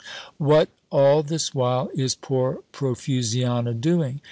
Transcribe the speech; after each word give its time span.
"What, 0.39 0.69
all 0.89 1.21
this 1.21 1.53
while, 1.53 1.91
is 1.93 2.15
poor 2.15 2.63
Profusiana 2.73 3.79
doing? 3.79 4.19